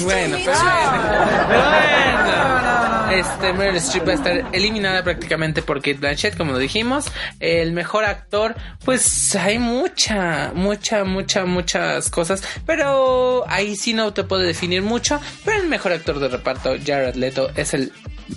[0.01, 1.40] Bueno, pero bueno.
[1.47, 3.12] Pero bueno.
[3.12, 7.06] Este, Meryl Streep va a estar eliminada prácticamente por Kate Blanchett, como lo dijimos.
[7.41, 12.41] El mejor actor, pues hay mucha, mucha, mucha, muchas cosas.
[12.65, 15.19] Pero ahí sí no te puedo definir mucho.
[15.43, 17.91] Pero el mejor actor de reparto, Jared Leto, es el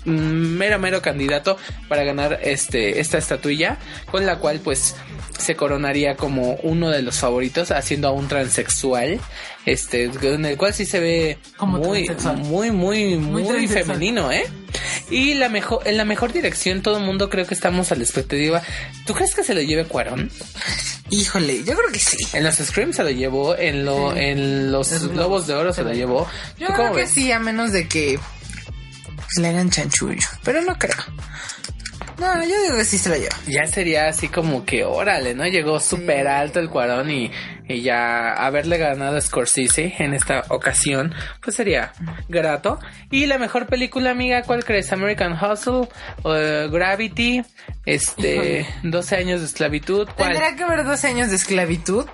[0.05, 1.57] mero, mero candidato
[1.89, 3.79] para ganar este, esta estatuilla.
[4.11, 4.97] Con la cual, pues,
[5.39, 9.21] se coronaría como uno de los favoritos, haciendo a un transexual,
[9.67, 12.07] este, en el cual sí se ve Como muy,
[12.43, 14.45] muy, muy, muy, femenino, ¿eh?
[15.11, 18.03] Y la mejor, en la mejor dirección, todo el mundo creo que estamos a la
[18.03, 18.63] expectativa.
[19.07, 20.31] ¿Tú crees que se lo lleve Cuarón?
[21.11, 22.17] Híjole, yo creo que sí.
[22.33, 25.93] En los Screams se lo llevó, en lo, en los Globos de Oro se lo
[25.93, 26.27] llevó.
[26.59, 27.11] Yo ¿Tú creo que ves?
[27.11, 28.19] sí, a menos de que
[29.17, 30.27] pues, le hagan chanchullo.
[30.43, 30.97] Pero no creo.
[32.25, 33.37] No, yo digo que sí se lleva.
[33.47, 35.47] Ya sería así como que, órale, ¿no?
[35.47, 37.31] Llegó súper alto el Cuarón y,
[37.69, 41.93] y ya haberle ganado a Scorsese en esta ocasión, pues sería
[42.29, 42.79] grato.
[43.11, 44.91] Y la mejor película, amiga, ¿cuál crees?
[44.93, 45.89] American Hustle,
[46.23, 46.33] o
[46.71, 47.43] Gravity,
[47.85, 50.33] este, 12 años de esclavitud, ¿cuál?
[50.33, 52.07] Tendría que ver 12 años de esclavitud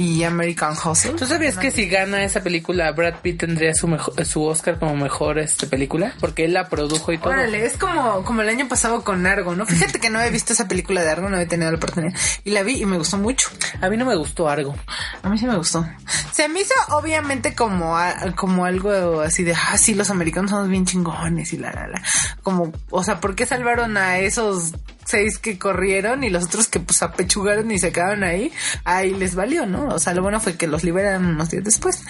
[0.00, 1.12] y American Hustle.
[1.12, 4.96] ¿Tú sabías que si gana esa película, Brad Pitt tendría su mejor, su Oscar como
[4.96, 6.14] mejor este película?
[6.20, 7.28] Porque él la produjo y todo.
[7.30, 9.66] Órale, es como, como el año pasado con Argo, ¿no?
[9.66, 12.14] Fíjate que no he visto esa película de Argo, no he tenido la oportunidad.
[12.44, 13.50] Y la vi y me gustó mucho.
[13.82, 14.74] A mí no me gustó algo.
[15.22, 15.86] A mí sí me gustó.
[16.32, 20.68] Se me hizo obviamente como, a- como algo así de, ah, sí, los americanos somos
[20.70, 22.02] bien chingones y la, la, la.
[22.42, 24.72] Como, o sea, ¿por qué salvaron a esos
[25.04, 28.52] seis que corrieron y los otros que pues apechugaron y se quedaron ahí?
[28.84, 29.88] Ahí les valió, ¿no?
[29.88, 32.02] O sea, lo bueno fue que los liberaron unos días después.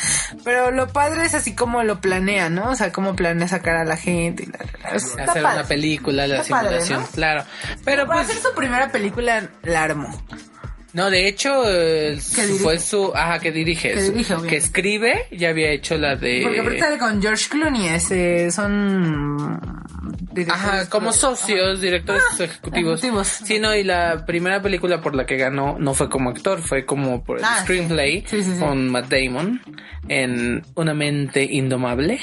[0.45, 2.71] Pero lo padre es así como lo planea, ¿no?
[2.71, 5.41] O sea, cómo planea sacar a la gente y la, Hacer padre.
[5.43, 7.07] una película, la Está padre, simulación, ¿no?
[7.09, 7.45] claro.
[7.85, 10.23] Pero Para pues, hacer su primera película, la armó.
[10.93, 11.63] no, de hecho,
[12.63, 16.43] fue su, ajá, que dirige, Que su- dirige, que escribe, ya había hecho la de,
[16.43, 19.61] Porque sale con George Clooney, ese, son...
[20.49, 23.01] Ajá, como socios, directores ejecutivos.
[23.01, 23.27] ejecutivos.
[23.29, 26.85] Sí, no, y la primera película por la que ganó no fue como actor, fue
[26.87, 28.59] como por el Ah, screenplay Sí, sí, sí.
[28.61, 29.61] con Matt Damon
[30.09, 32.19] en Una mente indomable.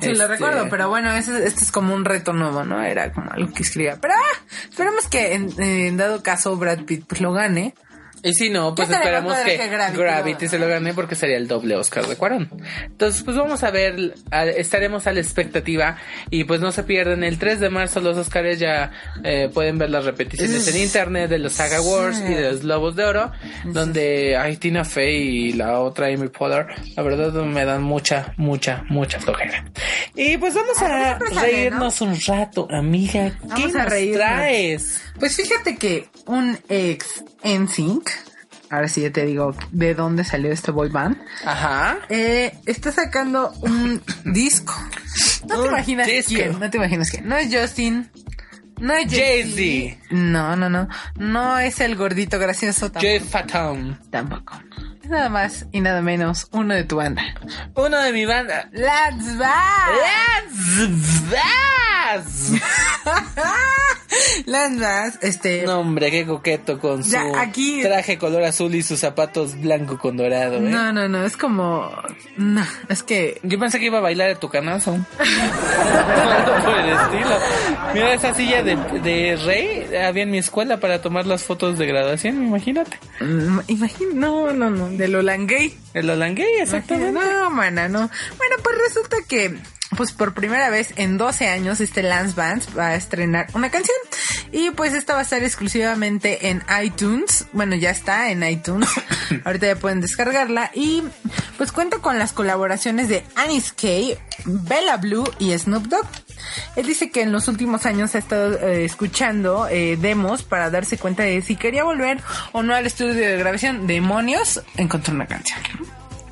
[0.00, 2.82] Sí, lo Este, recuerdo, pero bueno, ese- este es como un reto nuevo, ¿no?
[2.82, 3.98] Era como algo que escribía.
[4.00, 7.74] Pero ah, esperemos que en, en dado caso Brad Pitt pues, lo gane.
[8.22, 11.36] Y si no, pues ¿Qué estaría esperamos que, que Gravity se lo gane porque sería
[11.36, 12.48] el doble Oscar de Cuarón.
[12.84, 14.14] Entonces, pues vamos a ver,
[14.56, 15.96] estaremos a la expectativa
[16.30, 18.92] y pues no se pierden el 3 de marzo los Oscars ya
[19.24, 22.96] eh, pueden ver las repeticiones en internet de los Saga Wars y de los Globos
[22.96, 23.32] de Oro,
[23.64, 28.84] donde hay Tina Fey y la otra Amy Poehler, la verdad me dan mucha, mucha,
[28.88, 29.64] mucha flojera.
[30.14, 33.30] Y pues vamos a sale, reírnos un rato, amiga.
[33.56, 35.02] ¿Qué Vamos a nos traes?
[35.18, 38.10] Pues fíjate que un ex NSYNC,
[38.72, 41.98] ahora sí ya te digo de dónde salió este boy band, Ajá.
[42.08, 44.74] eh, está sacando un disco.
[45.48, 46.34] No te imaginas disco.
[46.34, 47.28] quién, no te imaginas quién.
[47.28, 48.10] No es Justin.
[48.80, 50.00] No es Jay-Z.
[50.10, 50.88] No, no, no.
[51.16, 53.30] No es el gordito gracioso Jay tampoco.
[53.52, 53.96] Fatum.
[54.10, 54.60] Tampoco.
[55.12, 57.22] Nada más y nada menos uno de tu banda.
[57.74, 58.66] Uno de mi banda.
[58.72, 60.48] Let's Bass.
[64.46, 65.18] Let's Bass.
[65.22, 65.62] Este.
[65.66, 70.16] No, hombre, qué coqueto con su aquí- traje color azul y sus zapatos blanco con
[70.16, 70.60] dorado, ¿eh?
[70.60, 71.90] No, no, no, es como.
[72.36, 73.38] No, es que.
[73.42, 74.92] Yo pensé que iba a bailar de tu canazo.
[75.18, 77.38] Algo por el estilo.
[77.94, 79.94] Mira esa silla de, de rey.
[79.96, 82.98] Había en mi escuela para tomar las fotos de graduación, imagínate.
[83.20, 85.76] mm, Imagina, no, no, no, de lo languey.
[85.94, 87.10] El Olanguey, exactamente.
[87.12, 88.08] No, mana, no.
[88.38, 89.58] Bueno, pues resulta que,
[89.96, 93.96] pues por primera vez en 12 años, este Lance Vance va a estrenar una canción.
[94.52, 97.46] Y pues esta va a estar exclusivamente en iTunes.
[97.52, 98.88] Bueno, ya está en iTunes.
[99.44, 100.70] Ahorita ya pueden descargarla.
[100.72, 101.02] Y
[101.58, 106.06] pues cuenta con las colaboraciones de Anis Kay, Bella Blue y Snoop Dogg.
[106.76, 110.98] Él dice que en los últimos años ha estado eh, escuchando eh, demos para darse
[110.98, 112.20] cuenta de si quería volver
[112.52, 113.86] o no al estudio de grabación.
[113.86, 115.60] Demonios, encontró una canción.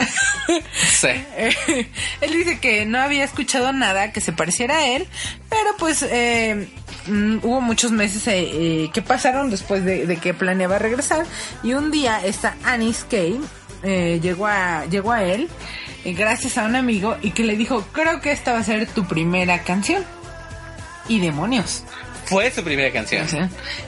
[0.91, 1.09] Sí.
[2.21, 5.07] Él dice que no había escuchado nada que se pareciera a él,
[5.49, 6.69] pero pues eh,
[7.07, 8.51] mm, hubo muchos meses eh,
[8.85, 11.27] eh, que pasaron después de, de que planeaba regresar
[11.63, 13.41] y un día esta Anis Kay
[13.83, 15.49] eh, llegó a llegó a él
[16.05, 18.87] eh, gracias a un amigo y que le dijo creo que esta va a ser
[18.87, 20.05] tu primera canción
[21.09, 21.83] y demonios
[22.27, 23.27] Fue su primera canción.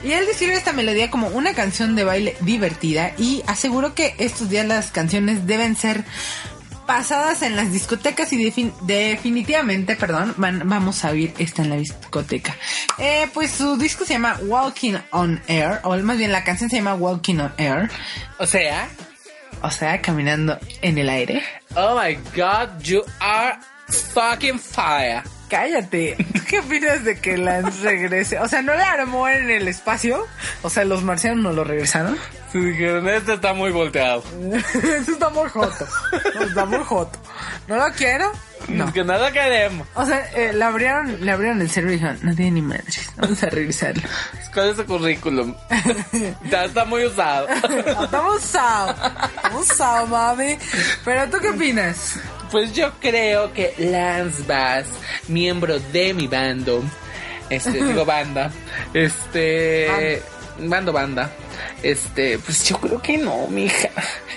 [0.04, 4.48] y él describe esta melodía como una canción de baile divertida y aseguró que estos
[4.50, 6.04] días las canciones deben ser
[6.86, 11.76] pasadas en las discotecas y defin- definitivamente, perdón, van- vamos a oír esta en la
[11.76, 12.56] discoteca.
[12.98, 16.76] Eh, pues su disco se llama Walking on Air, o más bien la canción se
[16.76, 17.88] llama Walking on Air,
[18.38, 18.88] O sea,
[19.62, 21.42] o sea, caminando en el aire.
[21.76, 25.22] oh my god, you are fucking fire.
[25.52, 26.16] Cállate.
[26.32, 28.38] ¿Tú qué opinas de que Lance regrese?
[28.38, 30.26] O sea, ¿no la armó en el espacio?
[30.62, 32.16] O sea, los marcianos no lo regresaron.
[32.50, 34.24] Se dijeron, este está muy volteado.
[34.74, 35.86] Eso está muy joto.
[36.40, 37.18] Está muy joto.
[37.68, 38.32] ¿No lo quiero?
[38.68, 38.86] No.
[38.86, 39.86] Es que nada queremos.
[39.94, 43.10] O sea, eh, le abrieron, le abrieron el cerebro y dijeron, no tiene ni madres,
[43.18, 44.08] vamos a revisarlo.
[44.54, 45.54] ¿Cuál es su currículum?
[46.50, 47.46] ya está muy usado.
[48.04, 48.94] Estamos usado,
[49.36, 50.56] estamos usado, mami.
[51.04, 52.18] Pero ¿tú qué opinas?
[52.52, 54.86] Pues yo creo que Lance Bass,
[55.26, 56.82] miembro de mi bando,
[57.48, 58.52] este, digo banda,
[58.92, 60.20] este,
[60.58, 61.32] bando banda,
[61.82, 63.88] este, pues yo creo que no, mija.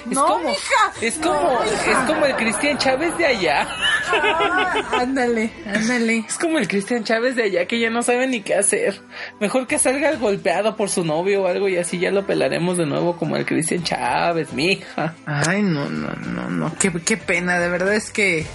[0.09, 0.93] Es No, como, mija.
[1.01, 3.67] es como, es como el Cristian Chávez de allá.
[4.11, 6.25] Ah, ándale, ándale.
[6.27, 9.01] Es como el Cristian Chávez de allá que ya no sabe ni qué hacer.
[9.39, 12.85] Mejor que salga golpeado por su novio o algo y así ya lo pelaremos de
[12.85, 15.15] nuevo como el Cristian Chávez, mija.
[15.25, 18.45] Ay, no, no, no, no, qué, qué pena, de verdad es que...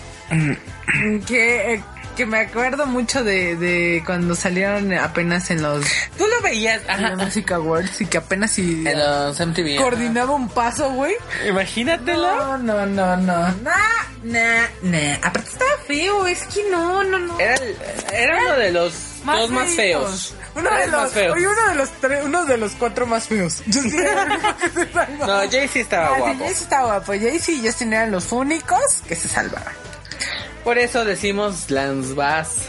[1.27, 1.81] que,
[2.21, 5.85] eh, que me acuerdo mucho de, de cuando salieron apenas en los
[6.19, 9.77] Tú lo veías, en la ajá, Music Awards y que apenas si en los MTV.
[9.79, 11.15] coordinaba un paso, güey.
[11.49, 12.37] Imagínatelo.
[12.37, 13.49] No, no, no, no.
[13.63, 13.77] Nah,
[14.23, 15.15] nah, nah.
[15.23, 17.39] Aparte estaba feo, es que no, no, no.
[17.41, 17.77] Era, el-
[18.13, 18.93] era uno de los
[19.25, 20.35] dos más feos.
[20.55, 21.33] Uno de los, más feo.
[21.35, 23.63] oye, uno de los tres, uno de los cuatro más feos.
[23.73, 23.97] Sí.
[25.19, 26.39] No, Jay-Z estaba Ah, sí, guapo.
[26.45, 27.13] Jay-Z estaba guapo.
[27.13, 29.73] Jay-Z y Justin eran los únicos que se salvaban.
[30.65, 32.69] Por eso decimos Lance Bass.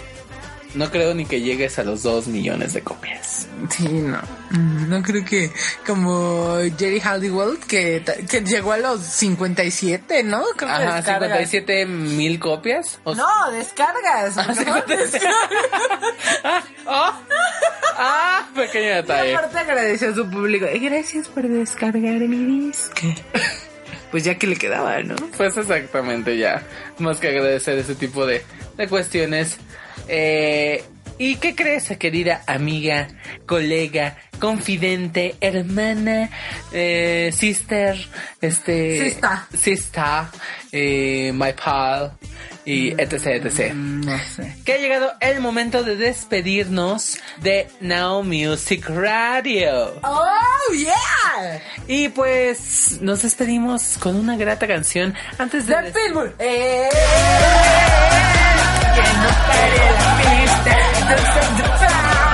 [0.73, 3.45] No creo ni que llegues a los dos millones de copias.
[3.69, 4.19] Sí, no.
[4.51, 5.51] Mm, No creo que
[5.85, 10.41] como Jerry Halliwell que, que llegó a los 57, ¿no?
[10.55, 11.49] Creo que Ajá, descargas.
[11.49, 12.99] 57 mil copias.
[13.03, 14.37] O- No, descargas.
[14.37, 14.55] ¿no?
[14.55, 15.19] 57.
[16.45, 17.13] ah, oh,
[17.97, 19.35] ah, pequeño Y detalle.
[19.35, 20.67] aparte agradeció a su público.
[20.73, 22.95] Gracias por descargar mi disco.
[24.11, 25.15] Pues ya que le quedaba, ¿no?
[25.37, 26.61] Pues exactamente ya.
[26.99, 28.43] Más que agradecer ese tipo de,
[28.77, 29.57] de cuestiones.
[30.07, 30.83] Eh,
[31.17, 33.07] ¿Y qué crees, querida amiga,
[33.45, 36.29] colega, confidente, hermana,
[36.73, 37.95] eh, sister,
[38.41, 39.03] este...
[39.03, 39.29] Sister.
[39.55, 40.23] Sister,
[40.71, 42.13] eh, my pal,
[42.65, 43.73] y etc, etc.
[43.73, 44.55] No sé.
[44.65, 49.99] Que ha llegado el momento de despedirnos de Now Music Radio.
[50.03, 51.61] ¡Oh, yeah!
[51.87, 55.75] Y pues nos despedimos con una grata canción antes de...
[55.75, 56.35] ¡De Pitbull!
[56.39, 56.89] ¡Eh!
[58.95, 59.77] ¡Que no pare
[61.79, 62.30] la!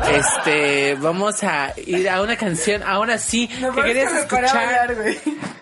[0.00, 4.96] No, este, vamos a ir a una canción, ahora sí, que querías escuchar,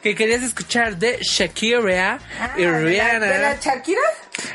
[0.03, 2.19] que querías escuchar de Shakira
[2.57, 3.27] y Rihanna.
[3.27, 4.01] ¿De la Shakira?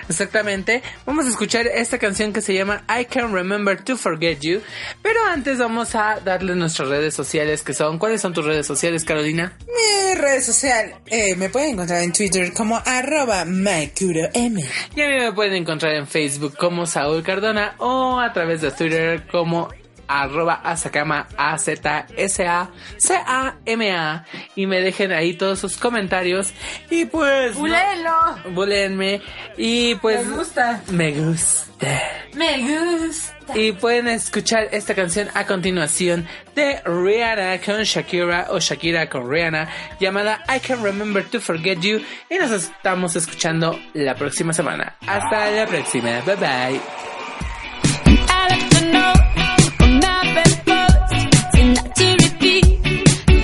[0.07, 0.81] Exactamente.
[1.05, 4.61] Vamos a escuchar esta canción que se llama I Can Remember to Forget You.
[5.01, 7.97] Pero antes vamos a darle nuestras redes sociales que son.
[7.97, 9.57] ¿Cuáles son tus redes sociales, Carolina?
[9.67, 14.57] Mi red social eh, me pueden encontrar en Twitter como arroba MyCuroM.
[14.95, 18.71] Y a mí me pueden encontrar en Facebook como Saúl Cardona o a través de
[18.71, 19.69] Twitter como
[20.21, 25.59] arroba Asakama A Z S A C A M A y me dejen ahí todos
[25.59, 26.53] sus comentarios.
[26.89, 28.15] Y pues ¡Bulelo!
[28.51, 29.21] bulenme
[29.57, 30.81] y pues Me gusta.
[30.91, 32.01] me gusta.
[32.35, 33.57] Me gusta.
[33.57, 39.67] y pueden escuchar esta canción a continuación de Rihanna con Shakira o Shakira con Rihanna
[39.99, 42.01] llamada I Can Remember to Forget You.
[42.29, 44.95] Y nos estamos escuchando la próxima semana.
[45.05, 46.21] Hasta la próxima.
[46.25, 46.81] Bye bye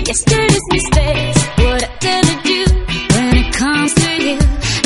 [0.09, 1.39] yesterday's mistakes.
[1.63, 2.61] What I didn't do
[3.13, 4.37] when it comes to you,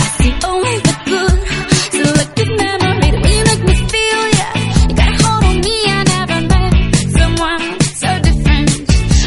[0.04, 1.38] I see only the good.
[1.98, 4.52] Selective memory you make me feel, yeah.
[4.90, 6.74] You got a hold on me, I never met
[7.20, 7.64] someone
[8.02, 8.70] so different.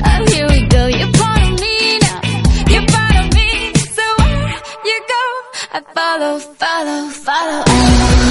[0.09, 2.21] Oh, here we go, you're part of me now.
[2.73, 3.49] You're part of me,
[3.97, 4.57] so where
[4.89, 5.25] you go,
[5.77, 8.26] I follow, follow, follow.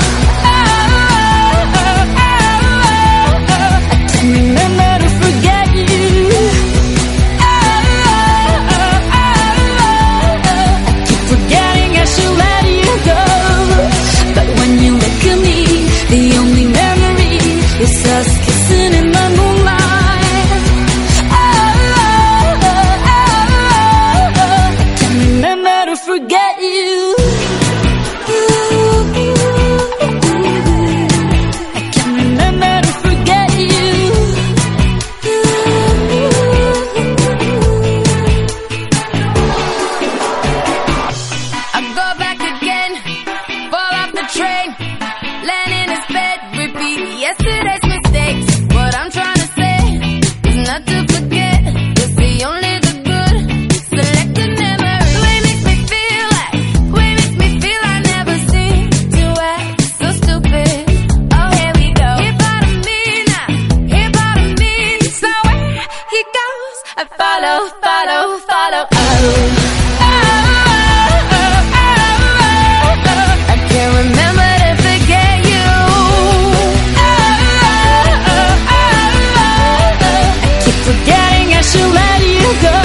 [80.85, 82.84] Forgetting I should let you go.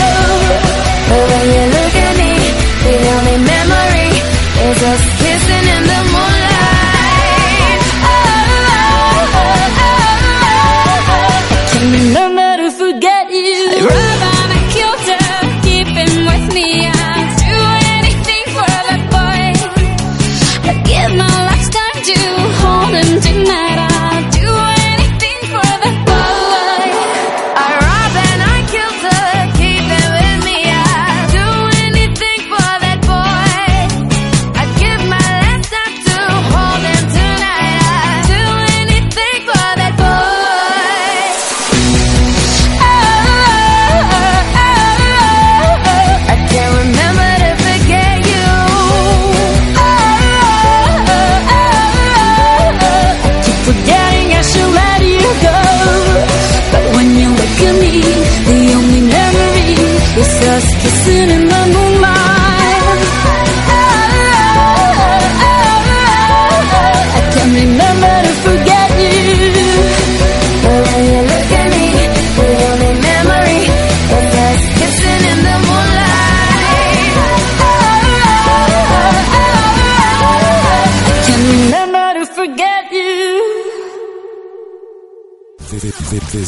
[60.21, 62.00] Is us kissing in the moonlight.